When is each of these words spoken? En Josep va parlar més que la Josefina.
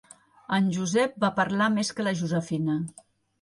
En 0.55 0.69
Josep 0.77 1.19
va 1.25 1.31
parlar 1.41 1.67
més 1.75 1.93
que 1.99 2.07
la 2.09 2.15
Josefina. 2.23 2.81